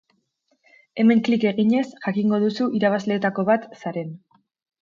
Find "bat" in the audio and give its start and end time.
3.51-3.69